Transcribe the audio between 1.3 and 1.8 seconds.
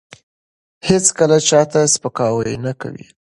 چا ته